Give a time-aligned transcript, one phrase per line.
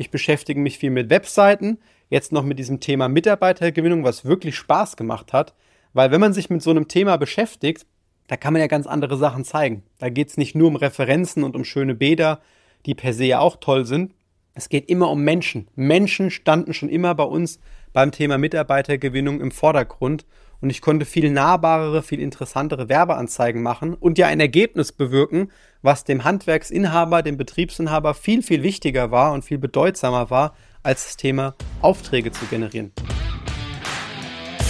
[0.00, 1.76] Ich beschäftige mich viel mit Webseiten,
[2.08, 5.52] jetzt noch mit diesem Thema Mitarbeitergewinnung, was wirklich Spaß gemacht hat.
[5.92, 7.84] Weil wenn man sich mit so einem Thema beschäftigt,
[8.26, 9.82] da kann man ja ganz andere Sachen zeigen.
[9.98, 12.40] Da geht es nicht nur um Referenzen und um schöne Bäder,
[12.86, 14.14] die per se ja auch toll sind.
[14.54, 15.68] Es geht immer um Menschen.
[15.74, 17.60] Menschen standen schon immer bei uns
[17.92, 20.24] beim Thema Mitarbeitergewinnung im Vordergrund
[20.62, 25.50] und ich konnte viel nahbarere, viel interessantere Werbeanzeigen machen und ja ein Ergebnis bewirken,
[25.82, 31.16] was dem Handwerksinhaber, dem Betriebsinhaber viel, viel wichtiger war und viel bedeutsamer war, als das
[31.16, 32.92] Thema Aufträge zu generieren.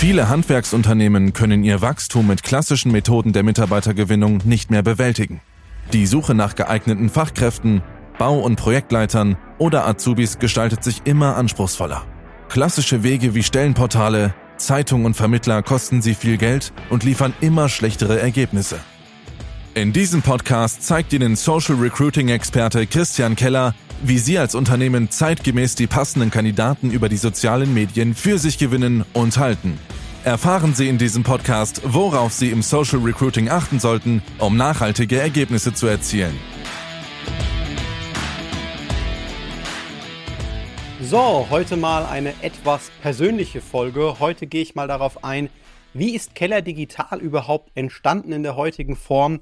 [0.00, 5.42] Viele Handwerksunternehmen können ihr Wachstum mit klassischen Methoden der Mitarbeitergewinnung nicht mehr bewältigen.
[5.92, 7.82] Die Suche nach geeigneten Fachkräften,
[8.18, 12.02] Bau- und Projektleitern oder Azubis gestaltet sich immer anspruchsvoller.
[12.48, 18.20] Klassische Wege wie Stellenportale, Zeitung und Vermittler kosten sie viel Geld und liefern immer schlechtere
[18.20, 18.80] Ergebnisse.
[19.72, 25.76] In diesem Podcast zeigt Ihnen Social Recruiting Experte Christian Keller, wie Sie als Unternehmen zeitgemäß
[25.76, 29.78] die passenden Kandidaten über die sozialen Medien für sich gewinnen und halten.
[30.24, 35.72] Erfahren Sie in diesem Podcast, worauf Sie im Social Recruiting achten sollten, um nachhaltige Ergebnisse
[35.72, 36.36] zu erzielen.
[41.00, 44.18] So, heute mal eine etwas persönliche Folge.
[44.18, 45.48] Heute gehe ich mal darauf ein,
[45.94, 49.40] wie ist Keller Digital überhaupt entstanden in der heutigen Form?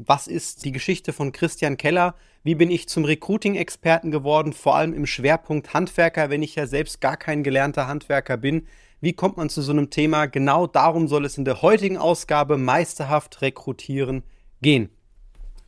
[0.00, 2.14] Was ist die Geschichte von Christian Keller?
[2.44, 7.00] Wie bin ich zum Recruiting-Experten geworden, vor allem im Schwerpunkt Handwerker, wenn ich ja selbst
[7.00, 8.68] gar kein gelernter Handwerker bin?
[9.00, 10.26] Wie kommt man zu so einem Thema?
[10.26, 14.22] Genau darum soll es in der heutigen Ausgabe Meisterhaft Rekrutieren
[14.62, 14.90] gehen.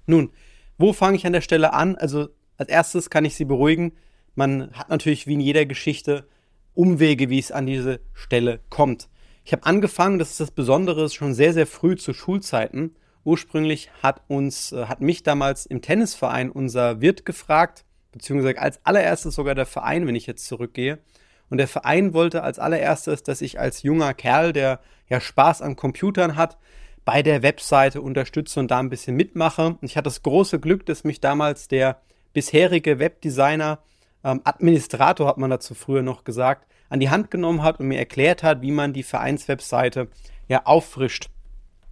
[0.07, 0.31] Nun,
[0.79, 1.97] wo fange ich an der Stelle an?
[1.97, 3.95] Also als erstes kann ich Sie beruhigen.
[4.37, 6.29] Man hat natürlich wie in jeder Geschichte
[6.75, 9.09] Umwege, wie es an diese Stelle kommt.
[9.45, 12.95] Ich habe angefangen, das ist das Besondere, schon sehr, sehr früh zu Schulzeiten.
[13.25, 19.35] Ursprünglich hat uns, äh, hat mich damals im Tennisverein unser Wirt gefragt, beziehungsweise als allererstes
[19.35, 20.99] sogar der Verein, wenn ich jetzt zurückgehe.
[21.49, 25.77] Und der Verein wollte als allererstes, dass ich als junger Kerl, der ja Spaß an
[25.77, 26.57] Computern hat,
[27.05, 29.67] bei der Webseite unterstütze und da ein bisschen mitmache.
[29.67, 32.01] Und ich hatte das große Glück, dass mich damals der
[32.33, 33.81] bisherige Webdesigner,
[34.23, 37.99] ähm, Administrator hat man dazu früher noch gesagt, an die Hand genommen hat und mir
[37.99, 40.09] erklärt hat, wie man die Vereinswebseite
[40.49, 41.31] ja auffrischt.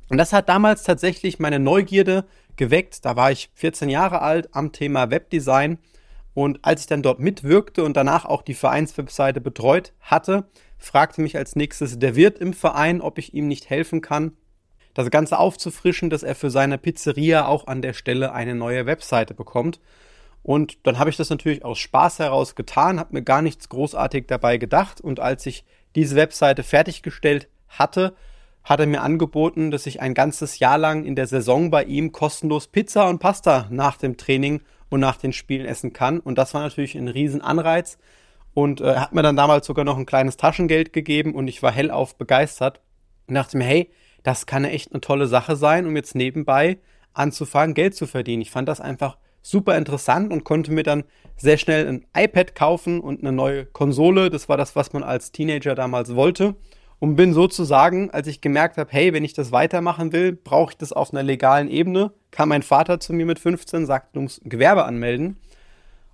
[0.08, 2.24] Und das hat damals tatsächlich meine Neugierde
[2.56, 3.04] geweckt.
[3.04, 5.78] Da war ich 14 Jahre alt am Thema Webdesign.
[6.34, 10.48] Und als ich dann dort mitwirkte und danach auch die Vereinswebseite betreut hatte,
[10.78, 14.36] fragte mich als nächstes der Wirt im Verein, ob ich ihm nicht helfen kann,
[14.94, 19.34] das Ganze aufzufrischen, dass er für seine Pizzeria auch an der Stelle eine neue Webseite
[19.34, 19.80] bekommt.
[20.42, 24.26] Und dann habe ich das natürlich aus Spaß heraus getan, habe mir gar nichts großartig
[24.26, 25.00] dabei gedacht.
[25.00, 25.64] Und als ich
[25.94, 28.14] diese Webseite fertiggestellt hatte,
[28.64, 32.12] hat er mir angeboten, dass ich ein ganzes Jahr lang in der Saison bei ihm
[32.12, 34.60] kostenlos Pizza und Pasta nach dem Training
[34.90, 36.20] und nach den Spielen essen kann.
[36.20, 37.98] Und das war natürlich ein Riesenanreiz.
[38.54, 41.62] Und äh, er hat mir dann damals sogar noch ein kleines Taschengeld gegeben und ich
[41.62, 42.80] war hellauf begeistert
[43.26, 43.90] und dachte mir, hey,
[44.22, 46.78] das kann echt eine tolle Sache sein, um jetzt nebenbei
[47.14, 48.42] anzufangen, Geld zu verdienen.
[48.42, 51.04] Ich fand das einfach super interessant und konnte mir dann
[51.36, 54.28] sehr schnell ein iPad kaufen und eine neue Konsole.
[54.28, 56.56] Das war das, was man als Teenager damals wollte
[57.00, 60.76] und bin sozusagen, als ich gemerkt habe, hey, wenn ich das weitermachen will, brauche ich
[60.76, 64.42] das auf einer legalen Ebene, kam mein Vater zu mir mit 15, sagte, du musst
[64.44, 65.36] Gewerbe anmelden.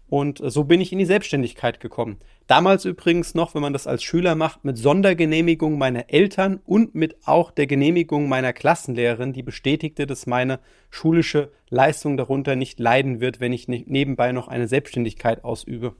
[0.08, 2.18] Und so bin ich in die Selbstständigkeit gekommen.
[2.46, 7.16] Damals übrigens noch, wenn man das als Schüler macht, mit Sondergenehmigung meiner Eltern und mit
[7.24, 13.40] auch der Genehmigung meiner Klassenlehrerin, die bestätigte, dass meine schulische Leistung darunter nicht leiden wird,
[13.40, 15.94] wenn ich nebenbei noch eine Selbstständigkeit ausübe.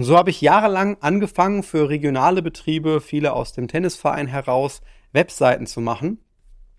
[0.00, 4.80] Und so habe ich jahrelang angefangen, für regionale Betriebe, viele aus dem Tennisverein heraus,
[5.12, 6.16] Webseiten zu machen.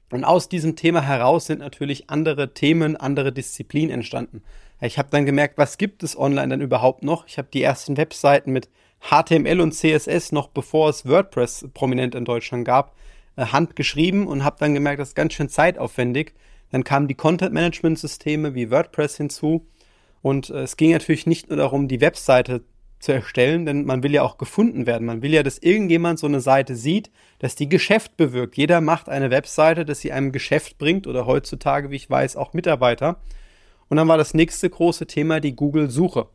[0.10, 4.42] Und aus diesem Thema heraus sind natürlich andere Themen, andere Disziplinen entstanden.
[4.82, 7.28] Ich habe dann gemerkt, was gibt es online denn überhaupt noch?
[7.28, 8.70] Ich habe die ersten Webseiten mit
[9.02, 12.96] HTML und CSS noch bevor es WordPress prominent in Deutschland gab,
[13.36, 16.34] äh, handgeschrieben und habe dann gemerkt, das ist ganz schön zeitaufwendig.
[16.72, 19.68] Dann kamen die Content-Management-Systeme wie WordPress hinzu.
[20.24, 22.64] Und äh, es ging natürlich nicht nur darum, die Webseite
[23.02, 25.06] zu erstellen, denn man will ja auch gefunden werden.
[25.06, 28.58] Man will ja, dass irgendjemand so eine Seite sieht, dass die Geschäft bewirkt.
[28.58, 32.54] Jeder macht eine Webseite, dass sie einem Geschäft bringt oder heutzutage, wie ich weiß, auch
[32.54, 33.20] Mitarbeiter.
[33.90, 36.28] Und dann war das nächste große Thema die Google-Suche.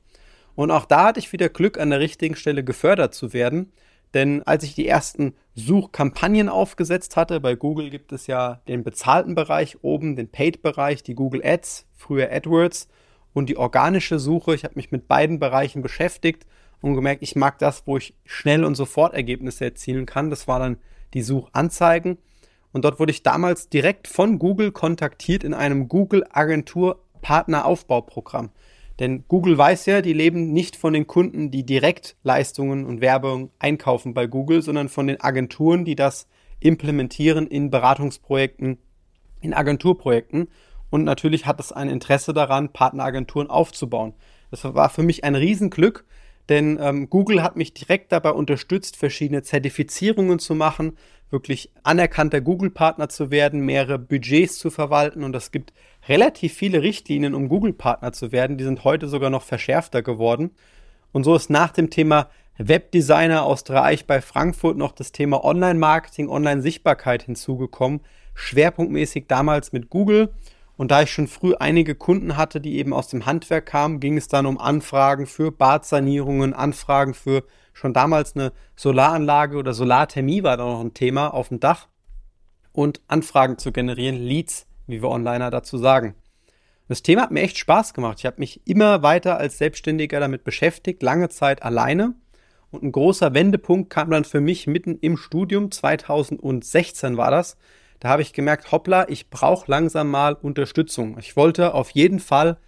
[0.54, 3.72] Und auch da hatte ich wieder Glück, an der richtigen Stelle gefördert zu werden.
[4.14, 9.34] Denn als ich die ersten Suchkampagnen aufgesetzt hatte, bei Google gibt es ja den bezahlten
[9.34, 12.88] Bereich oben, den Paid-Bereich, die Google Ads, früher AdWords
[13.36, 14.54] und die organische Suche.
[14.54, 16.46] Ich habe mich mit beiden Bereichen beschäftigt
[16.80, 20.30] und gemerkt, ich mag das, wo ich schnell und sofort Ergebnisse erzielen kann.
[20.30, 20.78] Das war dann
[21.12, 22.16] die Suchanzeigen.
[22.72, 28.52] Und dort wurde ich damals direkt von Google kontaktiert in einem Google Agentur Partneraufbauprogramm.
[29.00, 33.50] Denn Google weiß ja, die leben nicht von den Kunden, die direkt Leistungen und Werbung
[33.58, 36.26] einkaufen bei Google, sondern von den Agenturen, die das
[36.60, 38.78] implementieren in Beratungsprojekten,
[39.42, 40.48] in Agenturprojekten.
[40.90, 44.14] Und natürlich hat es ein Interesse daran, Partneragenturen aufzubauen.
[44.50, 46.04] Das war für mich ein Riesenglück,
[46.48, 50.96] denn ähm, Google hat mich direkt dabei unterstützt, verschiedene Zertifizierungen zu machen,
[51.30, 55.72] wirklich anerkannter Google-Partner zu werden, mehrere Budgets zu verwalten und es gibt
[56.08, 58.58] relativ viele Richtlinien, um Google-Partner zu werden.
[58.58, 60.52] Die sind heute sogar noch verschärfter geworden.
[61.12, 62.28] Und so ist nach dem Thema
[62.58, 68.00] Webdesigner aus Dreieich bei Frankfurt noch das Thema Online-Marketing, Online-Sichtbarkeit hinzugekommen.
[68.34, 70.30] Schwerpunktmäßig damals mit Google.
[70.76, 74.16] Und da ich schon früh einige Kunden hatte, die eben aus dem Handwerk kamen, ging
[74.16, 80.56] es dann um Anfragen für Badsanierungen, Anfragen für schon damals eine Solaranlage oder Solarthermie war
[80.56, 81.88] da noch ein Thema auf dem Dach
[82.72, 86.14] und Anfragen zu generieren, Leads, wie wir Onliner dazu sagen.
[86.88, 88.18] Das Thema hat mir echt Spaß gemacht.
[88.20, 92.14] Ich habe mich immer weiter als Selbstständiger damit beschäftigt, lange Zeit alleine.
[92.70, 97.56] Und ein großer Wendepunkt kam dann für mich mitten im Studium, 2016 war das.
[98.00, 101.18] Da habe ich gemerkt, hoppla, ich brauche langsam mal Unterstützung.
[101.18, 102.58] Ich wollte auf jeden Fall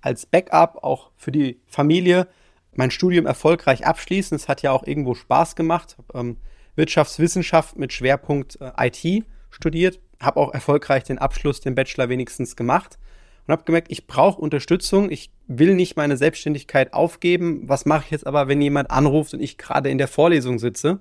[0.00, 2.28] als Backup auch für die Familie
[2.74, 4.36] mein Studium erfolgreich abschließen.
[4.36, 5.96] Es hat ja auch irgendwo Spaß gemacht.
[6.14, 6.36] Ähm,
[6.76, 12.98] Wirtschaftswissenschaft mit Schwerpunkt äh, IT studiert, habe auch erfolgreich den Abschluss, den Bachelor wenigstens gemacht
[13.46, 15.10] und habe gemerkt, ich brauche Unterstützung.
[15.10, 17.62] Ich will nicht meine Selbstständigkeit aufgeben.
[17.66, 21.00] Was mache ich jetzt aber, wenn jemand anruft und ich gerade in der Vorlesung sitze?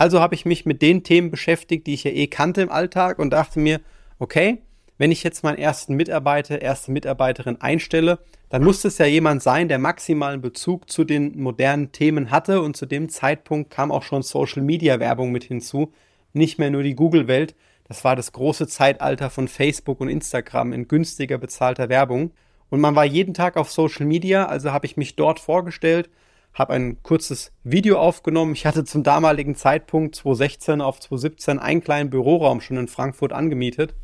[0.00, 3.18] Also habe ich mich mit den Themen beschäftigt, die ich ja eh kannte im Alltag
[3.18, 3.82] und dachte mir,
[4.18, 4.62] okay,
[4.96, 8.18] wenn ich jetzt meinen ersten Mitarbeiter, erste Mitarbeiterin einstelle,
[8.48, 12.78] dann muss es ja jemand sein, der maximalen Bezug zu den modernen Themen hatte und
[12.78, 15.92] zu dem Zeitpunkt kam auch schon Social Media Werbung mit hinzu,
[16.32, 17.54] nicht mehr nur die Google-Welt.
[17.84, 22.30] Das war das große Zeitalter von Facebook und Instagram in günstiger bezahlter Werbung.
[22.70, 26.08] Und man war jeden Tag auf Social Media, also habe ich mich dort vorgestellt,
[26.54, 28.52] habe ein kurzes Video aufgenommen.
[28.54, 33.94] Ich hatte zum damaligen Zeitpunkt 2016 auf 2017 einen kleinen Büroraum schon in Frankfurt angemietet.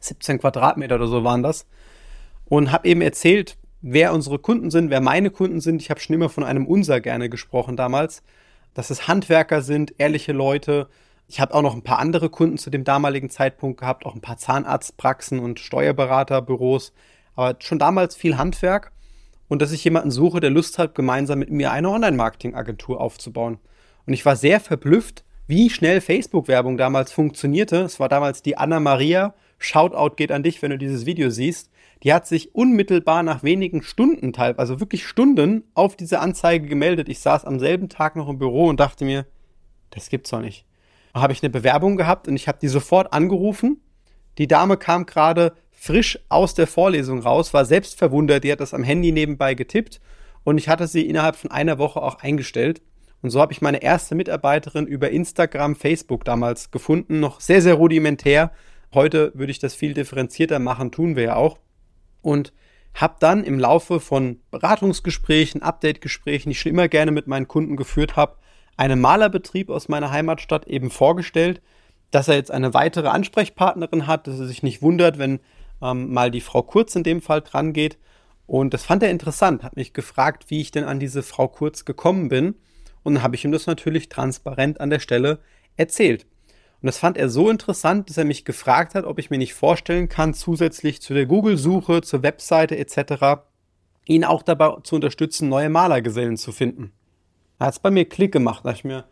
[0.00, 1.66] 17 Quadratmeter oder so waren das.
[2.46, 5.82] Und habe eben erzählt, wer unsere Kunden sind, wer meine Kunden sind.
[5.82, 8.22] Ich habe schon immer von einem Unser gerne gesprochen damals,
[8.74, 10.88] dass es Handwerker sind, ehrliche Leute.
[11.28, 14.20] Ich habe auch noch ein paar andere Kunden zu dem damaligen Zeitpunkt gehabt, auch ein
[14.20, 16.92] paar Zahnarztpraxen und Steuerberaterbüros,
[17.34, 18.92] aber schon damals viel Handwerk
[19.48, 23.58] und dass ich jemanden suche, der Lust hat, gemeinsam mit mir eine Online-Marketing-Agentur aufzubauen.
[24.06, 27.82] Und ich war sehr verblüfft, wie schnell Facebook-Werbung damals funktionierte.
[27.82, 29.34] Es war damals die Anna Maria.
[29.58, 31.70] Shoutout geht an dich, wenn du dieses Video siehst.
[32.02, 37.08] Die hat sich unmittelbar nach wenigen Stunden, also wirklich Stunden, auf diese Anzeige gemeldet.
[37.08, 39.26] Ich saß am selben Tag noch im Büro und dachte mir,
[39.90, 40.66] das gibt's doch nicht.
[41.14, 43.80] Da habe ich eine Bewerbung gehabt und ich habe die sofort angerufen.
[44.36, 48.74] Die Dame kam gerade frisch aus der Vorlesung raus, war selbst verwundert, die hat das
[48.74, 50.00] am Handy nebenbei getippt
[50.42, 52.82] und ich hatte sie innerhalb von einer Woche auch eingestellt.
[53.22, 57.74] Und so habe ich meine erste Mitarbeiterin über Instagram, Facebook damals gefunden, noch sehr, sehr
[57.74, 58.52] rudimentär.
[58.94, 61.58] Heute würde ich das viel differenzierter machen, tun wir ja auch
[62.22, 62.52] und
[62.94, 67.76] habe dann im Laufe von Beratungsgesprächen, Update-Gesprächen, die ich schon immer gerne mit meinen Kunden
[67.76, 68.36] geführt habe,
[68.76, 71.60] einen Malerbetrieb aus meiner Heimatstadt eben vorgestellt,
[72.10, 75.40] dass er jetzt eine weitere Ansprechpartnerin hat, dass er sich nicht wundert, wenn
[75.82, 77.98] ähm, mal die Frau Kurz in dem Fall dran geht.
[78.46, 81.84] Und das fand er interessant, hat mich gefragt, wie ich denn an diese Frau Kurz
[81.84, 82.54] gekommen bin.
[83.02, 85.40] Und dann habe ich ihm das natürlich transparent an der Stelle
[85.76, 86.26] erzählt.
[86.82, 89.54] Und das fand er so interessant, dass er mich gefragt hat, ob ich mir nicht
[89.54, 93.42] vorstellen kann, zusätzlich zu der Google-Suche, zur Webseite etc.,
[94.06, 96.92] ihn auch dabei zu unterstützen, neue Malergesellen zu finden.
[97.58, 98.64] Da hat es bei mir Klick gemacht.
[98.64, 99.04] Da ich mir,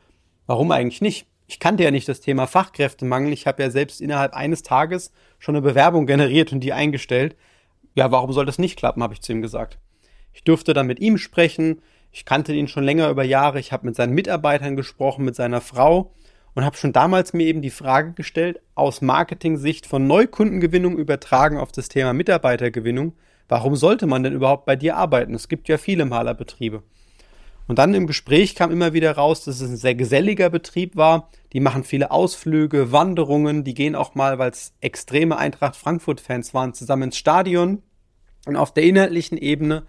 [0.46, 1.26] warum eigentlich nicht?
[1.46, 3.32] Ich kannte ja nicht das Thema Fachkräftemangel.
[3.32, 7.36] Ich habe ja selbst innerhalb eines Tages schon eine Bewerbung generiert und die eingestellt.
[7.94, 9.78] Ja, warum soll das nicht klappen, habe ich zu ihm gesagt.
[10.32, 11.82] Ich durfte dann mit ihm sprechen.
[12.10, 13.60] Ich kannte ihn schon länger über Jahre.
[13.60, 16.12] Ich habe mit seinen Mitarbeitern gesprochen, mit seiner Frau
[16.54, 21.72] und habe schon damals mir eben die Frage gestellt, aus Marketing-Sicht von Neukundengewinnung übertragen auf
[21.72, 23.14] das Thema Mitarbeitergewinnung,
[23.48, 25.34] warum sollte man denn überhaupt bei dir arbeiten?
[25.34, 26.82] Es gibt ja viele Malerbetriebe.
[27.66, 31.30] Und dann im Gespräch kam immer wieder raus, dass es ein sehr geselliger Betrieb war.
[31.52, 36.74] Die machen viele Ausflüge, Wanderungen, die gehen auch mal, weil es extreme Eintracht Frankfurt-Fans waren,
[36.74, 37.82] zusammen ins Stadion.
[38.46, 39.84] Und auf der inhaltlichen Ebene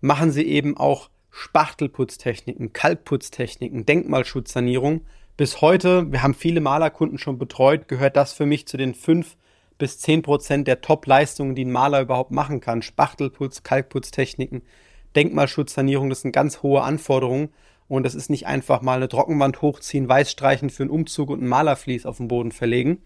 [0.00, 5.02] machen sie eben auch Spachtelputztechniken, Kalkputztechniken, Denkmalschutzsanierung,
[5.36, 9.36] bis heute, wir haben viele Malerkunden schon betreut, gehört das für mich zu den fünf
[9.78, 12.82] bis zehn Prozent der Top-Leistungen, die ein Maler überhaupt machen kann.
[12.82, 14.62] Spachtelputz, Kalkputztechniken,
[15.16, 17.50] Denkmalschutzsanierung, das sind ganz hohe Anforderungen.
[17.88, 21.42] Und das ist nicht einfach mal eine Trockenwand hochziehen, weiß streichen für einen Umzug und
[21.42, 23.02] ein Malerflies auf den Boden verlegen.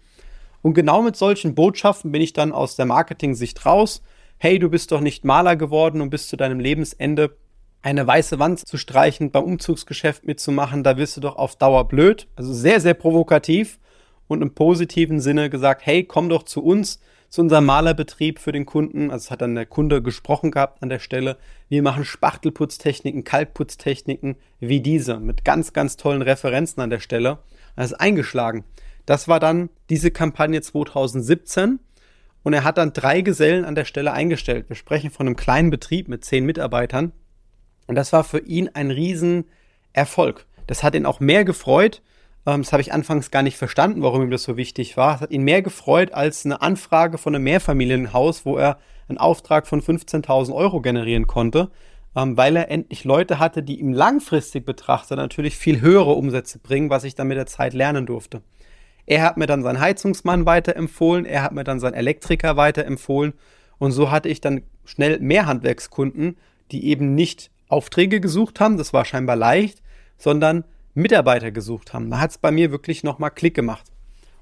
[0.61, 4.01] Und genau mit solchen Botschaften bin ich dann aus der Marketing-Sicht raus,
[4.37, 7.35] hey, du bist doch nicht Maler geworden und bis zu deinem Lebensende
[7.81, 12.27] eine weiße Wand zu streichen, beim Umzugsgeschäft mitzumachen, da wirst du doch auf Dauer blöd.
[12.35, 13.79] Also sehr, sehr provokativ
[14.27, 18.65] und im positiven Sinne gesagt, hey, komm doch zu uns, zu unserem Malerbetrieb für den
[18.65, 19.11] Kunden.
[19.11, 21.37] Also es hat dann der Kunde gesprochen gehabt an der Stelle.
[21.69, 27.39] Wir machen Spachtelputztechniken, Kalkputztechniken wie diese mit ganz, ganz tollen Referenzen an der Stelle.
[27.75, 28.63] Das ist eingeschlagen.
[29.05, 31.79] Das war dann diese Kampagne 2017
[32.43, 34.69] und er hat dann drei Gesellen an der Stelle eingestellt.
[34.69, 37.11] Wir sprechen von einem kleinen Betrieb mit zehn Mitarbeitern
[37.87, 40.45] und das war für ihn ein Riesenerfolg.
[40.65, 42.01] Das hat ihn auch mehr gefreut,
[42.47, 45.15] ähm, das habe ich anfangs gar nicht verstanden, warum ihm das so wichtig war.
[45.15, 49.67] Es hat ihn mehr gefreut als eine Anfrage von einem Mehrfamilienhaus, wo er einen Auftrag
[49.67, 51.69] von 15.000 Euro generieren konnte,
[52.15, 56.89] ähm, weil er endlich Leute hatte, die ihm langfristig betrachtet natürlich viel höhere Umsätze bringen,
[56.89, 58.41] was ich dann mit der Zeit lernen durfte.
[59.05, 63.33] Er hat mir dann seinen Heizungsmann weiterempfohlen, er hat mir dann seinen Elektriker weiterempfohlen
[63.77, 66.37] und so hatte ich dann schnell mehr Handwerkskunden,
[66.71, 69.81] die eben nicht Aufträge gesucht haben, das war scheinbar leicht,
[70.17, 70.63] sondern
[70.97, 72.09] Mitarbeiter gesucht haben.
[72.09, 73.85] Da hat es bei mir wirklich nochmal Klick gemacht.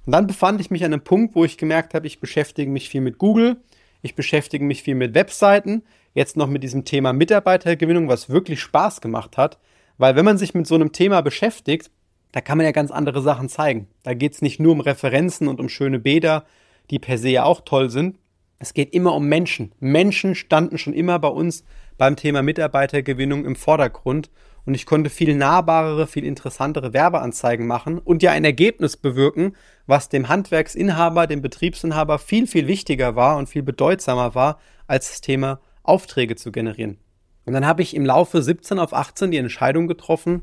[0.06, 2.90] Und dann befand ich mich an einem Punkt, wo ich gemerkt habe, ich beschäftige mich
[2.90, 3.58] viel mit Google,
[4.02, 5.84] ich beschäftige mich viel mit Webseiten,
[6.14, 9.60] jetzt noch mit diesem Thema Mitarbeitergewinnung, was wirklich Spaß gemacht hat.
[9.98, 11.92] Weil wenn man sich mit so einem Thema beschäftigt,
[12.32, 13.88] da kann man ja ganz andere Sachen zeigen.
[14.04, 16.46] Da geht es nicht nur um Referenzen und um schöne Bäder,
[16.90, 18.18] die per se ja auch toll sind.
[18.60, 19.74] Es geht immer um Menschen.
[19.80, 21.66] Menschen standen schon immer bei uns
[21.98, 24.30] beim Thema Mitarbeitergewinnung im Vordergrund
[24.66, 29.56] und ich konnte viel nahbarere, viel interessantere Werbeanzeigen machen und ja ein Ergebnis bewirken,
[29.86, 35.22] was dem Handwerksinhaber, dem Betriebsinhaber viel, viel wichtiger war und viel bedeutsamer war, als das
[35.22, 36.98] Thema Aufträge zu generieren.
[37.46, 40.42] Und dann habe ich im Laufe 17 auf 18 die Entscheidung getroffen,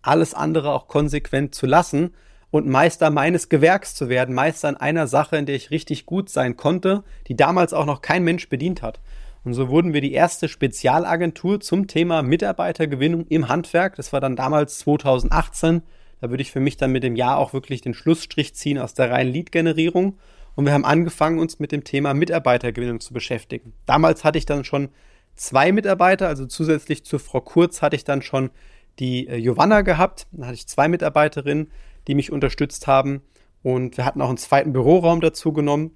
[0.00, 2.14] alles andere auch konsequent zu lassen
[2.50, 6.30] und Meister meines Gewerks zu werden, Meister in einer Sache, in der ich richtig gut
[6.30, 9.00] sein konnte, die damals auch noch kein Mensch bedient hat.
[9.48, 13.96] Und so wurden wir die erste Spezialagentur zum Thema Mitarbeitergewinnung im Handwerk.
[13.96, 15.80] Das war dann damals 2018.
[16.20, 18.92] Da würde ich für mich dann mit dem Jahr auch wirklich den Schlussstrich ziehen aus
[18.92, 20.18] der reinen Lead-Generierung.
[20.54, 23.72] Und wir haben angefangen, uns mit dem Thema Mitarbeitergewinnung zu beschäftigen.
[23.86, 24.90] Damals hatte ich dann schon
[25.34, 28.50] zwei Mitarbeiter, also zusätzlich zu Frau Kurz hatte ich dann schon
[28.98, 30.26] die äh, Giovanna gehabt.
[30.30, 31.70] Da hatte ich zwei Mitarbeiterinnen,
[32.06, 33.22] die mich unterstützt haben.
[33.62, 35.92] Und wir hatten auch einen zweiten Büroraum dazu genommen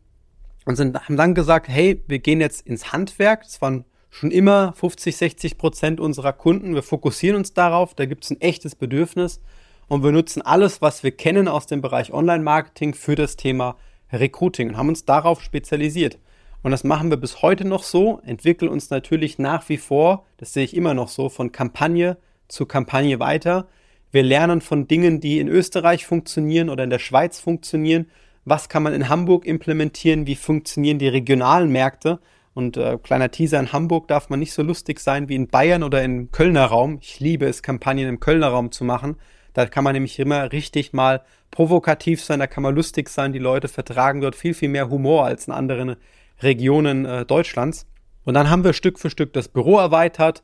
[0.64, 3.42] und sind, haben dann gesagt, hey, wir gehen jetzt ins Handwerk.
[3.42, 6.74] Das waren schon immer 50, 60 Prozent unserer Kunden.
[6.74, 9.40] Wir fokussieren uns darauf, da gibt es ein echtes Bedürfnis
[9.88, 13.76] und wir nutzen alles, was wir kennen aus dem Bereich Online-Marketing für das Thema
[14.12, 16.18] Recruiting und haben uns darauf spezialisiert.
[16.62, 20.52] Und das machen wir bis heute noch so, entwickeln uns natürlich nach wie vor, das
[20.52, 22.16] sehe ich immer noch so, von Kampagne
[22.48, 23.66] zu Kampagne weiter.
[24.12, 28.06] Wir lernen von Dingen, die in Österreich funktionieren oder in der Schweiz funktionieren
[28.44, 32.18] was kann man in Hamburg implementieren, wie funktionieren die regionalen Märkte.
[32.54, 35.82] Und äh, kleiner Teaser, in Hamburg darf man nicht so lustig sein wie in Bayern
[35.82, 36.98] oder im Kölner Raum.
[37.00, 39.16] Ich liebe es, Kampagnen im Kölner Raum zu machen.
[39.54, 43.32] Da kann man nämlich immer richtig mal provokativ sein, da kann man lustig sein.
[43.32, 45.96] Die Leute vertragen dort viel, viel mehr Humor als in anderen
[46.42, 47.86] Regionen äh, Deutschlands.
[48.24, 50.42] Und dann haben wir Stück für Stück das Büro erweitert,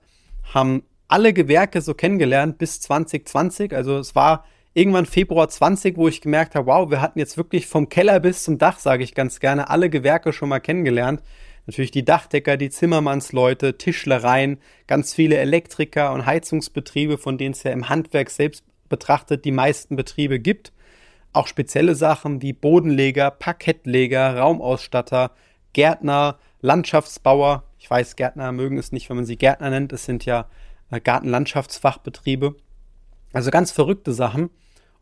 [0.54, 3.74] haben alle Gewerke so kennengelernt bis 2020.
[3.74, 4.44] Also es war
[4.78, 8.44] irgendwann Februar 20, wo ich gemerkt habe, wow, wir hatten jetzt wirklich vom Keller bis
[8.44, 11.20] zum Dach, sage ich ganz gerne, alle Gewerke schon mal kennengelernt.
[11.66, 17.72] Natürlich die Dachdecker, die Zimmermannsleute, Tischlereien, ganz viele Elektriker und Heizungsbetriebe, von denen es ja
[17.72, 20.72] im Handwerk selbst betrachtet die meisten Betriebe gibt.
[21.32, 25.32] Auch spezielle Sachen wie Bodenleger, Parkettleger, Raumausstatter,
[25.72, 27.64] Gärtner, Landschaftsbauer.
[27.78, 29.92] Ich weiß, Gärtner mögen es nicht, wenn man sie Gärtner nennt.
[29.92, 30.48] Es sind ja
[30.90, 32.54] äh, Gartenlandschaftsfachbetriebe.
[33.32, 34.50] Also ganz verrückte Sachen.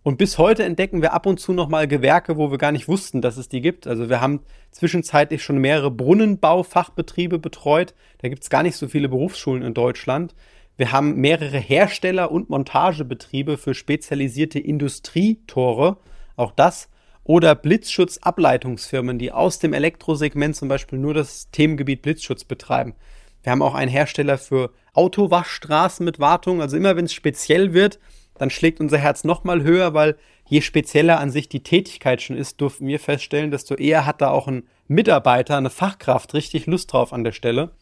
[0.07, 3.23] Und bis heute entdecken wir ab und zu nochmal Gewerke, wo wir gar nicht wussten,
[3.23, 3.89] dass es die gibt.
[3.89, 4.39] Also wir haben
[4.71, 7.93] zwischenzeitlich schon mehrere Brunnenbaufachbetriebe betreut.
[8.19, 10.37] Da gibt es gar nicht so viele Berufsschulen in Deutschland.
[10.77, 15.97] Wir haben mehrere Hersteller und Montagebetriebe für spezialisierte Industrietore.
[16.37, 16.89] Auch das.
[17.25, 22.95] Oder Blitzschutzableitungsfirmen, die aus dem Elektrosegment zum Beispiel nur das Themengebiet Blitzschutz betreiben.
[23.43, 26.61] Wir haben auch einen Hersteller für Autowaschstraßen mit Wartung.
[26.61, 27.99] Also immer wenn es speziell wird,
[28.39, 30.17] dann schlägt unser Herz nochmal höher, weil
[30.47, 34.31] je spezieller an sich die Tätigkeit schon ist, durften wir feststellen, desto eher hat da
[34.31, 37.73] auch ein Mitarbeiter, eine Fachkraft richtig Lust drauf an der Stelle.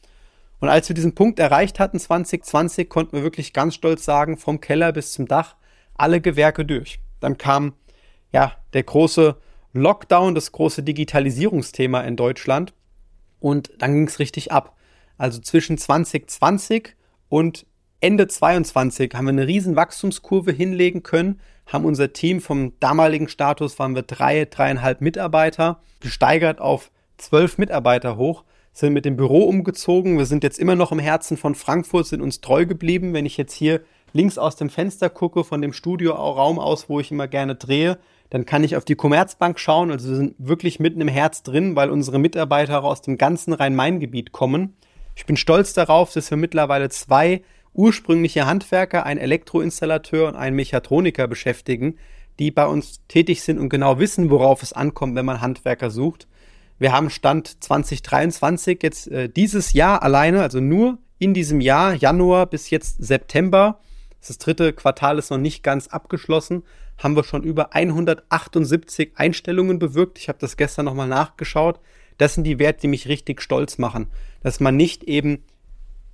[0.61, 4.61] Und als wir diesen Punkt erreicht hatten, 2020, konnten wir wirklich ganz stolz sagen, vom
[4.61, 5.57] Keller bis zum Dach,
[5.95, 7.01] alle Gewerke durch.
[7.21, 7.75] Dann kam,
[8.33, 9.37] ja, der große
[9.75, 12.73] Lockdown, das große Digitalisierungsthema in Deutschland.
[13.41, 14.77] Und dann ging es richtig ab.
[15.19, 16.97] Also zwischen 2020
[17.29, 17.67] und
[18.05, 23.79] Ende 22 haben wir eine riesen Wachstumskurve hinlegen können, haben unser Team vom damaligen Status
[23.79, 28.45] waren wir drei, dreieinhalb Mitarbeiter, gesteigert auf zwölf Mitarbeiter hoch,
[28.75, 30.19] sind mit dem Büro umgezogen.
[30.19, 33.15] Wir sind jetzt immer noch im Herzen von Frankfurt, sind uns treu geblieben.
[33.15, 33.81] Wenn ich jetzt hier
[34.13, 37.97] links aus dem Fenster gucke, von dem Studioraum aus, wo ich immer gerne drehe,
[38.29, 39.91] dann kann ich auf die Commerzbank schauen.
[39.91, 44.31] Also wir sind wirklich mitten im Herz drin, weil unsere Mitarbeiter aus dem ganzen Rhein-Main-Gebiet
[44.31, 44.77] kommen.
[45.17, 47.43] Ich bin stolz darauf, dass wir mittlerweile zwei
[47.75, 51.99] ursprüngliche Handwerker, ein Elektroinstallateur und einen Mechatroniker beschäftigen,
[52.39, 56.27] die bei uns tätig sind und genau wissen, worauf es ankommt, wenn man Handwerker sucht.
[56.79, 62.47] Wir haben Stand 2023 jetzt äh, dieses Jahr alleine, also nur in diesem Jahr, Januar
[62.47, 63.81] bis jetzt September,
[64.27, 66.63] das dritte Quartal ist noch nicht ganz abgeschlossen,
[66.99, 70.19] haben wir schon über 178 Einstellungen bewirkt.
[70.19, 71.81] Ich habe das gestern nochmal nachgeschaut.
[72.19, 74.07] Das sind die Werte, die mich richtig stolz machen.
[74.41, 75.43] Dass man nicht eben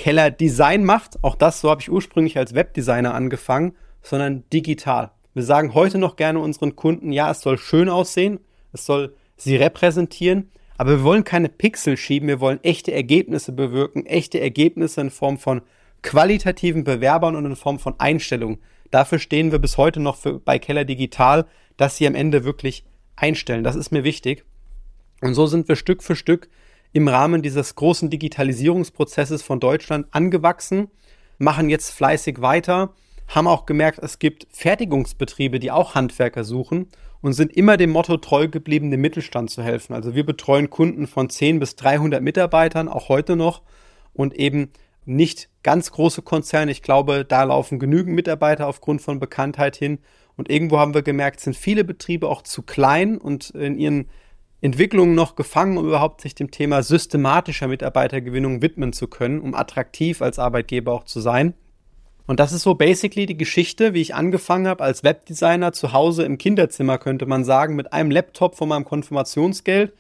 [0.01, 5.11] Keller Design macht, auch das, so habe ich ursprünglich als Webdesigner angefangen, sondern digital.
[5.35, 8.41] Wir sagen heute noch gerne unseren Kunden, ja, es soll schön aussehen,
[8.73, 14.07] es soll sie repräsentieren, aber wir wollen keine Pixel schieben, wir wollen echte Ergebnisse bewirken,
[14.07, 15.61] echte Ergebnisse in Form von
[16.01, 18.57] qualitativen Bewerbern und in Form von Einstellungen.
[18.91, 21.45] Dafür stehen wir bis heute noch für, bei Keller Digital,
[21.77, 23.65] dass sie am Ende wirklich einstellen.
[23.65, 24.47] Das ist mir wichtig.
[25.21, 26.49] Und so sind wir Stück für Stück
[26.93, 30.89] im Rahmen dieses großen Digitalisierungsprozesses von Deutschland angewachsen,
[31.39, 32.95] machen jetzt fleißig weiter,
[33.29, 36.89] haben auch gemerkt, es gibt Fertigungsbetriebe, die auch Handwerker suchen
[37.21, 39.95] und sind immer dem Motto treu geblieben, dem Mittelstand zu helfen.
[39.95, 43.63] Also wir betreuen Kunden von 10 bis 300 Mitarbeitern, auch heute noch,
[44.13, 44.71] und eben
[45.05, 46.73] nicht ganz große Konzerne.
[46.73, 49.99] Ich glaube, da laufen genügend Mitarbeiter aufgrund von Bekanntheit hin.
[50.37, 54.09] Und irgendwo haben wir gemerkt, sind viele Betriebe auch zu klein und in ihren
[54.61, 60.21] Entwicklungen noch gefangen, um überhaupt sich dem Thema systematischer Mitarbeitergewinnung widmen zu können, um attraktiv
[60.21, 61.55] als Arbeitgeber auch zu sein.
[62.27, 66.25] Und das ist so basically die Geschichte, wie ich angefangen habe als Webdesigner zu Hause
[66.25, 69.93] im Kinderzimmer, könnte man sagen, mit einem Laptop von meinem Konfirmationsgeld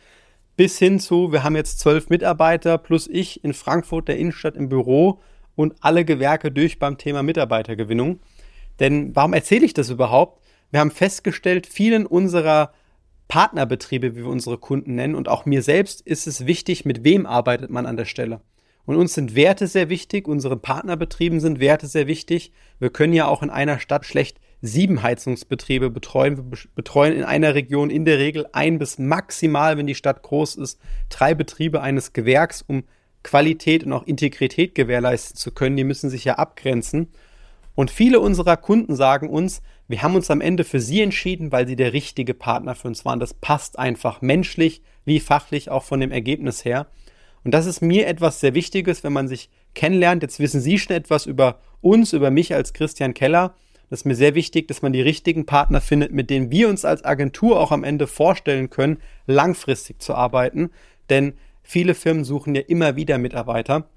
[0.56, 4.68] bis hin zu, wir haben jetzt zwölf Mitarbeiter plus ich in Frankfurt, der Innenstadt im
[4.68, 5.20] Büro
[5.56, 8.20] und alle Gewerke durch beim Thema Mitarbeitergewinnung.
[8.78, 10.44] Denn warum erzähle ich das überhaupt?
[10.70, 12.72] Wir haben festgestellt, vielen unserer
[13.30, 17.26] Partnerbetriebe, wie wir unsere Kunden nennen, und auch mir selbst ist es wichtig, mit wem
[17.26, 18.40] arbeitet man an der Stelle.
[18.84, 22.52] Und uns sind Werte sehr wichtig, unseren Partnerbetrieben sind Werte sehr wichtig.
[22.80, 26.36] Wir können ja auch in einer Stadt schlecht sieben Heizungsbetriebe betreuen.
[26.38, 30.56] Wir betreuen in einer Region in der Regel ein bis maximal, wenn die Stadt groß
[30.56, 32.82] ist, drei Betriebe eines Gewerks, um
[33.22, 35.76] Qualität und auch Integrität gewährleisten zu können.
[35.76, 37.12] Die müssen sich ja abgrenzen.
[37.80, 41.66] Und viele unserer Kunden sagen uns, wir haben uns am Ende für sie entschieden, weil
[41.66, 43.20] sie der richtige Partner für uns waren.
[43.20, 46.88] Das passt einfach menschlich wie fachlich auch von dem Ergebnis her.
[47.42, 50.22] Und das ist mir etwas sehr Wichtiges, wenn man sich kennenlernt.
[50.22, 53.54] Jetzt wissen Sie schon etwas über uns, über mich als Christian Keller.
[53.88, 56.84] Das ist mir sehr wichtig, dass man die richtigen Partner findet, mit denen wir uns
[56.84, 60.68] als Agentur auch am Ende vorstellen können, langfristig zu arbeiten.
[61.08, 63.88] Denn viele Firmen suchen ja immer wieder Mitarbeiter.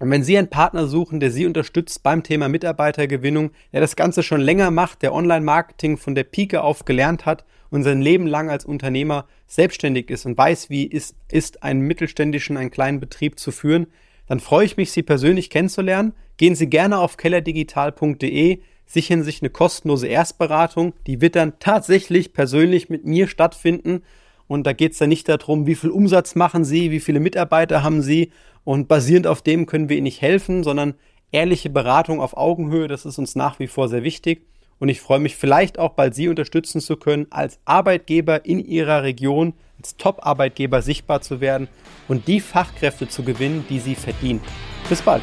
[0.00, 4.22] Und wenn Sie einen Partner suchen, der Sie unterstützt beim Thema Mitarbeitergewinnung, der das Ganze
[4.22, 8.50] schon länger macht, der Online-Marketing von der Pike auf gelernt hat und sein Leben lang
[8.50, 13.52] als Unternehmer selbstständig ist und weiß, wie es ist, einen mittelständischen, einen kleinen Betrieb zu
[13.52, 13.86] führen,
[14.26, 16.14] dann freue ich mich, Sie persönlich kennenzulernen.
[16.36, 20.94] Gehen Sie gerne auf kellerdigital.de, sichern sich eine kostenlose Erstberatung.
[21.06, 24.02] Die wird dann tatsächlich persönlich mit mir stattfinden.
[24.46, 27.82] Und da geht es dann nicht darum, wie viel Umsatz machen Sie, wie viele Mitarbeiter
[27.82, 28.30] haben Sie
[28.64, 30.94] und basierend auf dem können wir Ihnen nicht helfen, sondern
[31.32, 34.46] ehrliche Beratung auf Augenhöhe, das ist uns nach wie vor sehr wichtig.
[34.78, 39.02] Und ich freue mich vielleicht auch bald Sie unterstützen zu können, als Arbeitgeber in Ihrer
[39.02, 41.68] Region, als Top-Arbeitgeber sichtbar zu werden
[42.08, 44.40] und die Fachkräfte zu gewinnen, die Sie verdienen.
[44.88, 45.22] Bis bald.